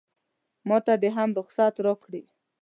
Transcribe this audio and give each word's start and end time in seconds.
ماته 0.67 0.93
دې 1.01 1.09
هم 1.15 1.29
رخصت 1.39 1.75
راکړي. 1.85 2.23